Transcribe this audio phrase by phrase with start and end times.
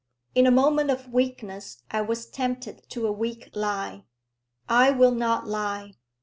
[0.33, 4.05] In a moment of weakness I was tempted to a weak lie.
[4.67, 5.93] I will not lie.